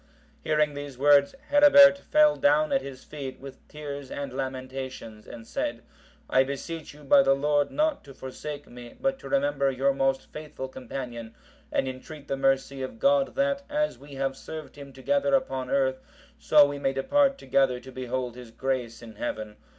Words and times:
Hearing 0.43 0.73
these 0.73 0.97
words, 0.97 1.35
Herebert 1.51 1.95
fell 1.99 2.35
down 2.35 2.73
at 2.73 2.81
his 2.81 3.03
feet, 3.03 3.39
with 3.39 3.59
tears 3.67 4.09
and 4.09 4.33
lamentations, 4.33 5.27
and 5.27 5.45
said, 5.45 5.83
"I 6.27 6.43
beseech 6.43 6.91
you, 6.95 7.03
by 7.03 7.21
the 7.21 7.35
Lord, 7.35 7.69
not 7.69 8.03
to 8.05 8.15
forsake 8.15 8.65
me; 8.67 8.95
but 8.99 9.19
to 9.19 9.29
remember 9.29 9.69
your 9.69 9.93
most 9.93 10.25
faithful 10.33 10.69
companion, 10.69 11.35
and 11.71 11.87
entreat 11.87 12.27
the 12.27 12.35
mercy 12.35 12.81
of 12.81 12.97
God 12.97 13.35
that, 13.35 13.61
as 13.69 13.99
we 13.99 14.15
have 14.15 14.35
served 14.35 14.75
Him 14.75 14.91
together 14.91 15.35
upon 15.35 15.69
earth, 15.69 15.99
so 16.39 16.65
we 16.65 16.79
may 16.79 16.93
depart 16.93 17.37
together 17.37 17.79
to 17.79 17.91
behold 17.91 18.35
His 18.35 18.49
grace 18.49 19.03
in 19.03 19.17
Heaven. 19.17 19.55